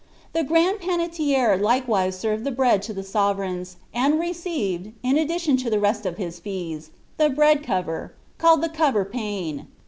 '"^The 0.35 0.47
grand 0.47 0.79
pannetier 0.79 1.61
likewise 1.61 2.17
served 2.17 2.43
the 2.43 2.49
bread 2.49 2.81
to 2.81 2.91
the 2.91 3.03
sovereigns, 3.03 3.75
and 3.93 4.19
received, 4.19 4.93
in 5.03 5.15
addition 5.15 5.57
to 5.57 5.69
the 5.69 5.79
rest 5.79 6.07
of 6.07 6.17
his 6.17 6.39
fees, 6.39 6.89
the 7.17 7.29
bread 7.29 7.61
cover, 7.61 8.11
called 8.39 8.63
the 8.63 8.69
cover 8.69 9.05
pane. 9.05 9.67